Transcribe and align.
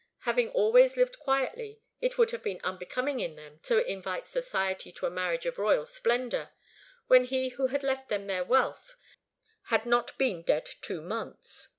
Having 0.21 0.49
always 0.49 0.97
lived 0.97 1.19
quietly, 1.19 1.79
it 1.99 2.17
would 2.17 2.31
have 2.31 2.41
been 2.41 2.59
unbecoming 2.63 3.19
in 3.19 3.35
them 3.35 3.59
to 3.61 3.85
invite 3.85 4.25
society 4.25 4.91
to 4.93 5.05
a 5.05 5.11
marriage 5.11 5.45
of 5.45 5.59
royal 5.59 5.85
splendour, 5.85 6.49
when 7.05 7.25
he 7.25 7.49
who 7.49 7.67
had 7.67 7.83
left 7.83 8.09
them 8.09 8.25
their 8.25 8.43
wealth 8.43 8.95
had 9.65 9.85
not 9.85 10.17
been 10.17 10.41
dead 10.41 10.65
two 10.81 11.01
months. 11.03 11.67